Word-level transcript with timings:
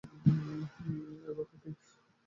এর 1.23 1.33
ব্যাখ্যা 1.37 1.57
কী? 1.63 1.69